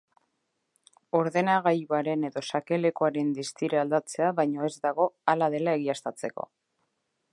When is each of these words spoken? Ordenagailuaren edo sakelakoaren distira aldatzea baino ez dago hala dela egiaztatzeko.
Ordenagailuaren 1.17 2.25
edo 2.29 2.43
sakelakoaren 2.51 3.29
distira 3.41 3.83
aldatzea 3.83 4.31
baino 4.41 4.67
ez 4.69 4.73
dago 4.87 5.07
hala 5.35 5.51
dela 5.57 5.77
egiaztatzeko. 5.81 6.49